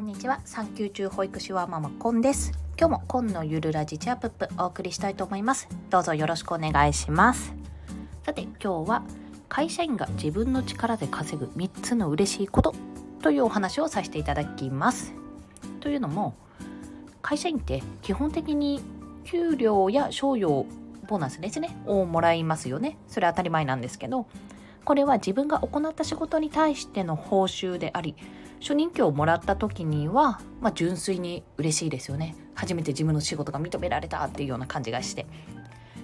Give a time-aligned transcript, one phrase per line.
[0.00, 0.40] んにちは。
[0.46, 2.52] 産休中保育士はママコンです。
[2.78, 5.68] 今日もコンのゆるラジチャップップお送りしたいと思います。
[5.90, 7.52] どうぞよろしくお願いします。
[8.22, 9.02] さて今日は
[9.50, 12.74] 会社員が自分の力で稼ぐ3つの嬉しいこと
[13.20, 15.12] というお話をさせていただきます。
[15.80, 16.34] というのも
[17.20, 18.80] 会社員って基本的に
[19.24, 20.66] 給料や賞与
[21.08, 21.76] ボーナスですね。
[21.84, 22.96] をもらいますよね。
[23.06, 24.26] それは当たり前なんですけど
[24.84, 28.16] これは自分が行った仕事に対しての報酬であり
[28.60, 32.36] 初任給をもらった時には、まあ、純粋に嬉しいですよね。
[32.54, 35.26] 初めて自分の仕事が認められたっていうような感じがして。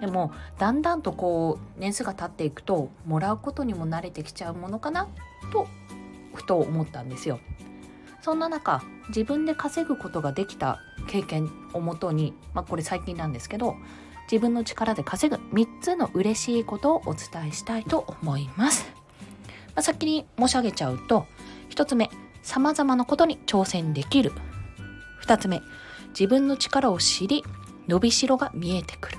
[0.00, 5.08] でもだんだんとこう年数が経っていくともらうことにも慣れてきちゃうものかな
[5.52, 5.68] と
[6.34, 7.38] ふと思ったんですよ。
[8.22, 13.76] そんな中自分で稼ぐことができた経験をもとに、まあ、これ最近なんですけど
[14.30, 18.86] 自分の力で稼ぐ3つの嬉しいことをお伝えしたいと思います、
[19.74, 21.26] まあ、先に申し上げちゃうと
[21.70, 22.10] 1つ目
[22.42, 24.32] 様々なことに挑戦できる。
[25.18, 25.62] 二つ目、
[26.08, 27.44] 自分の力を知り、
[27.88, 29.18] 伸びしろが見えてくる。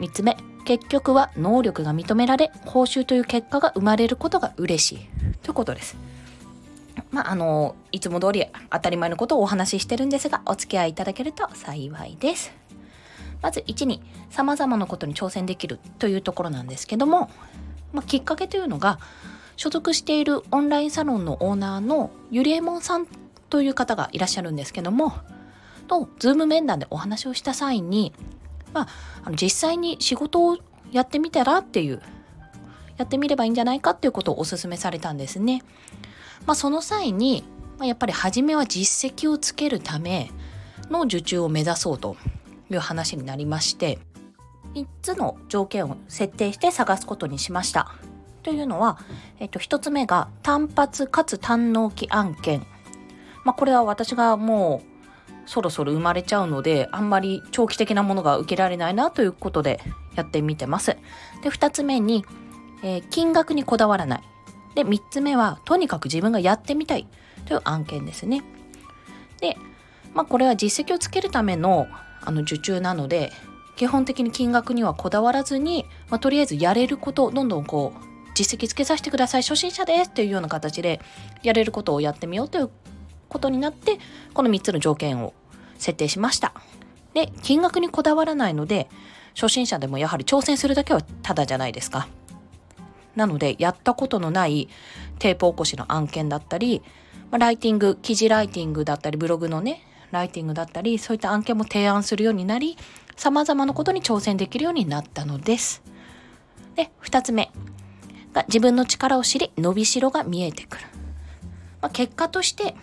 [0.00, 4.98] 三つ目、結局は能力が認められ、報酬という結果が生まれることが嬉しい。
[5.42, 5.96] ということです。
[7.10, 12.52] まあ、あの、いつも通り当たり前のことをお話ししてるんですが、お付き合いいただけると幸いです。
[13.44, 14.00] まず1に、
[14.30, 17.28] 様々なことに挑戦できるというところなんですけども、
[17.92, 18.98] まあ、きっかけというのが、
[19.56, 23.06] 所属しているオンラインサロンのオーナーのゆりえもんさん
[23.50, 25.12] という方がいらっしゃるんですけども、
[25.88, 28.14] と、ズーム面談でお話をした際に、
[28.72, 28.88] まあ、
[29.24, 30.56] あの実際に仕事を
[30.90, 32.00] やってみたらっていう、
[32.96, 35.62] やってみればいいんじゃないかっていうことをお勧めされたんですね。
[36.46, 37.44] まあ、その際に、
[37.76, 40.30] まあ、やっぱり初めは実績をつけるため
[40.88, 42.16] の受注を目指そうと
[42.70, 43.98] いう話になりまして、
[44.74, 47.92] 3つの条件を設定して探すことにしました。
[48.42, 48.98] というのは、
[49.38, 52.66] えっと、一つ目が単発かつ単納期案件。
[53.44, 54.94] まあ、これは私がもう
[55.46, 59.80] そろそろ生まれちゃうので、あんまり長期的なものが受けられないなということで
[60.14, 60.96] やってみてます。
[61.42, 62.24] で、二つ目に、
[62.82, 64.22] えー、金額にこだわらない。
[64.74, 67.06] で、三つ目は、とにかく自分がやってみたい
[67.46, 68.42] という案件ですね。
[69.40, 69.56] で、
[70.14, 71.86] まあ、これは実績をつけるための
[72.24, 73.32] あの受注なので、
[73.76, 81.00] 基本的に金額にはこだわらずに、まあ、とりあえずやれることをどんどんこう実績つけさせてください初心者ですっていうような形で
[81.42, 82.70] やれることをやってみようという
[83.28, 83.98] ことになって
[84.32, 85.34] この3つの条件を
[85.78, 86.54] 設定しました。
[87.14, 88.88] で金額にこだわらないので
[89.34, 92.08] 初心者でもやはり挑戦するだけはただじゃないですか。
[93.14, 94.68] なのでやったことのない
[95.20, 96.82] テープ起こしの案件だったり
[97.30, 99.82] ライティング記事ライティングだったりブログのね
[100.14, 102.78] ライティングだったりそういった案件も提案するようになり
[103.16, 105.82] 様々なことに挑戦できるようになったのです。
[106.76, 107.50] で2つ目
[108.32, 110.84] が自分の力を知り伸びしろが見えてくる。
[111.82, 112.74] まあ、結果として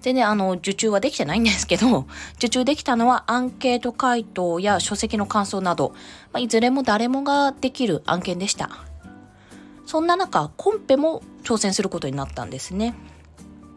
[0.00, 5.90] 全然あの受注はできてないんですけど受注できたのはアンケート回答や書籍の感想など、
[6.32, 8.70] まあ、いずれも誰もができる案件でした。
[9.86, 12.94] そんな中コンペも挑戦することになったんですね。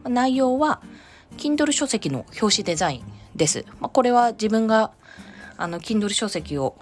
[0.03, 0.81] 内容は
[1.35, 3.03] Kindle 書籍の表紙デザイン
[3.35, 4.91] です、まあ、これは自分が
[5.57, 6.77] あの Kindle 書籍を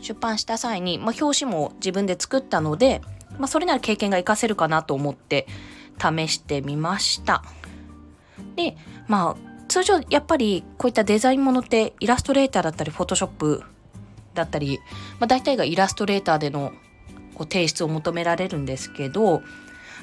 [0.00, 3.00] 出版した際に、まあ、表紙も自分で作ったので、
[3.38, 5.46] まあ、それなら経験が活かせるかなと思って
[5.98, 7.42] 試してみました。
[8.56, 8.76] で、
[9.06, 13.62] まあ、通常やっぱりこういったデザインものってイラストレーターだったり、フォトショップ
[14.34, 14.80] だったり、
[15.20, 16.72] まあ、大体がイラストレーターでの
[17.34, 19.42] こう提出を求められるんですけど、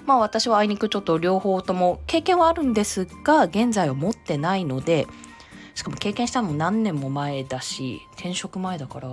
[0.06, 5.08] まあ私はあいにくちょっと両方とも経験はあるんですが、現在は持ってないので、
[5.76, 9.10] しかも経験したのも何年も前だし、転職前だから、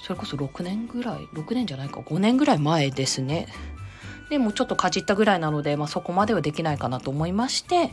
[0.00, 3.48] それこそ6年ぐらい6年じゃないか5年ぐらい前ですね。
[4.30, 7.90] でもちょっとかじったぐらいなので、まあ、そこまではできないかなと思いまして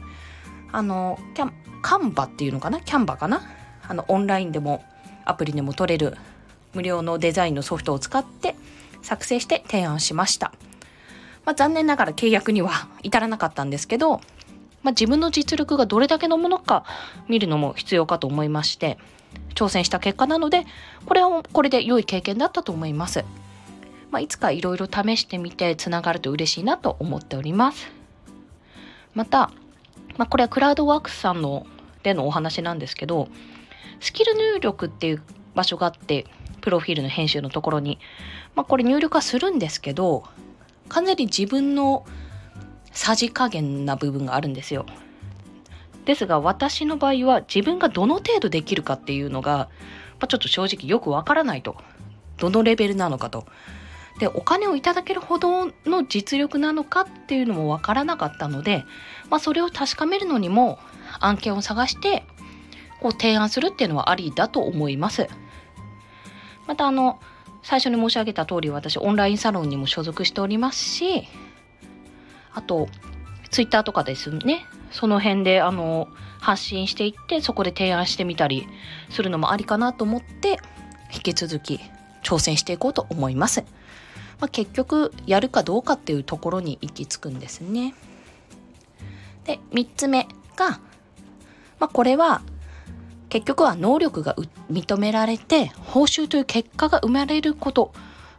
[0.74, 2.82] あのキャンカンバっていうのかな？
[2.82, 3.42] キャンバかな？
[3.88, 4.84] あのオンラインでも
[5.24, 6.18] アプリでも取れる
[6.74, 8.56] 無料のデザインのソフトを使って
[9.02, 10.52] 作成して提案しました、
[11.46, 14.18] まあ、残念ながら契約には至らなかったんですけど、
[14.84, 16.84] まあ、自分の実力がどれだけのものか
[17.28, 18.98] 見るのも必要かと思いまして
[19.54, 20.66] 挑戦した結果なので
[21.06, 23.24] これはこれで良い経験だったと思います、
[24.12, 27.92] まあ、いつかいろいろ試してみてつながると嬉しいなと思っております。
[29.14, 29.50] また、
[30.18, 31.66] まあ、これはクラウドワークスさんの
[32.04, 33.30] でのお話なんですけど
[34.00, 35.24] スキル入力っていう
[35.56, 36.26] 場所があって
[36.62, 37.98] プロフィールの編集のところに、
[38.56, 40.24] まあ、これ入力はするんですけど
[40.90, 42.06] 完全に自分の
[42.92, 44.86] さじ加減な部分があるんですよ
[46.06, 49.70] ですが私の場合は自分がどの程度できるかっていうのが、ま
[50.22, 51.76] あ、ちょっと正直よくわからないと。
[52.38, 53.46] どのレベルなのかと。
[54.20, 58.86] でお金をいただけるほどの実力なのかっていうのもわからなかったので、
[59.30, 60.80] まあ、それを確かめるのにも
[61.20, 62.24] 案件を探して
[63.02, 65.28] こう提案するっていうのはありだと思います。
[66.66, 67.20] またあの
[67.66, 71.28] 最初に申し上げた通り私オンラインサロンにも所属しておりますし
[72.54, 72.88] あと
[73.50, 76.08] ツイッターとかですねその辺であの
[76.40, 78.68] 発信していってそこで提案してみたり
[79.10, 80.60] するのもありかなと思って
[81.12, 81.80] 引き続き
[82.24, 83.62] 挑戦していこうと思います。
[84.40, 87.96] まあ、結局やるかどうかっていうところに行き着くんですね。
[89.46, 90.80] で3つ目が、
[91.80, 92.42] まあ、これは
[93.30, 94.36] 結局は能力が
[94.72, 97.92] 認められて報酬という結果が生まれること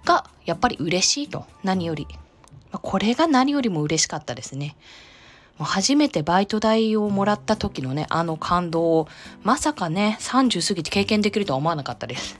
[0.04, 2.06] がやっぱり嬉しいと何より、
[2.70, 4.76] ま、これが何よりも嬉しかったですね。
[5.58, 9.08] もう初めてバイト代をもらった時のねあの感動を
[9.42, 12.38] まさかね30過ぎて経験できるとは思わなかったです。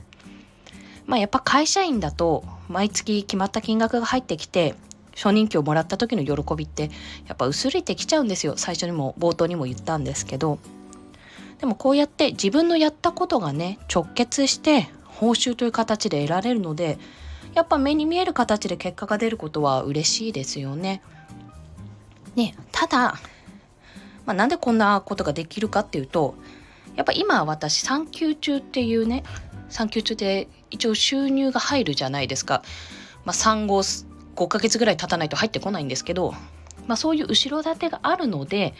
[1.07, 4.75] まあやっぱ会社員だと毎月決まった金額が入ってきて
[5.15, 6.91] 初任給をもらった時の喜びって
[7.27, 10.59] やっぱ薄れてきちゃうんですよ最初にも冒頭にも言ったんですけど
[11.59, 16.99] でもこうやって自分のやったことがね直結して報酬という形で得られるので
[17.53, 21.01] やっぱ目に見える形で結果が出ることは嬉しいですよね。
[22.35, 23.15] ねただ、
[24.25, 26.35] まあ、なんでこんなことができるかっていうと
[26.95, 29.23] やっぱ今私産休中っていうね
[29.69, 32.61] 産休中で一応収入が入るじゃないですか。
[33.25, 36.33] まあ、産後5ヶ月ぐらい経たないと入ってこないんですけど、
[36.87, 38.73] まあ、そういう後ろ盾があるので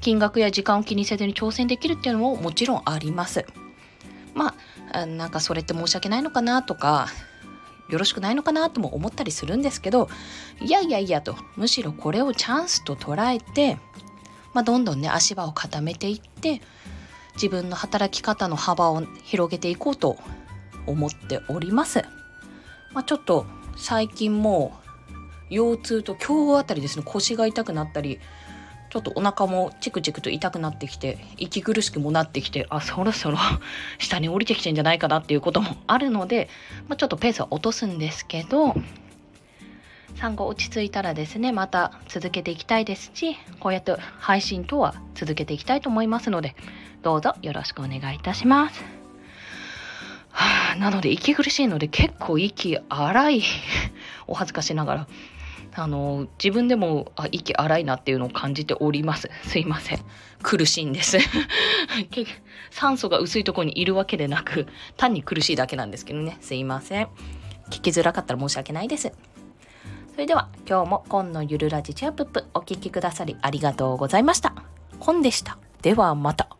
[0.00, 3.44] 金額や時間を気にせずに挑戦できるっていうのももちろんあります。
[4.34, 4.54] ま
[4.92, 7.08] あなんかそれって申し訳ないのかなとか
[7.90, 10.08] よろしくないのかなとも思ったりするんですけど
[10.60, 13.78] いやいやいやとむしろこれをチャンスと捉えて、
[14.54, 16.60] まあ、どんどんね足場を固めていって
[17.34, 20.16] 自分の働き方の幅を広げていこうと
[20.86, 22.02] 思っております。
[22.92, 23.46] まあ、ちょっと
[23.76, 24.79] 最近も
[25.50, 28.20] 腰痛と今日あたりですね腰が痛くなったり
[28.88, 33.38] ちょっとお腹もチクチクと痛くなってきて息苦しくもなってきてあそろそろ
[33.98, 36.48] 下に降りてきてんじゃないかなっていうこともあるので、
[36.88, 38.74] まあ、ちょっとペースは落とすんですけど
[40.16, 46.56] 産後落ち着いたらですねまた続けていきたいですしこうやって配信等は続けていきたいと思いますので
[47.02, 49.00] どうぞよろしくお願いいたします。
[50.32, 53.42] はあ、なので息苦しいので結構息荒い
[54.28, 55.06] お恥ずかしながら
[55.74, 59.30] あの自分でもあ息荒いなっていうのを感じております。
[59.44, 60.00] すいません。
[60.42, 61.18] 苦しいんです。
[62.70, 66.38] 酸素が薄いとこにいるわけでなく単に苦しいだけなんですけどね。
[66.40, 67.08] すいません。
[67.70, 69.12] 聞きづらかったら申し訳ないです。
[70.12, 74.54] それでは今日も今のゆるラジチアップお聴きくださりありがとうございました。
[74.98, 75.56] コンでした。
[75.82, 76.59] ではまた。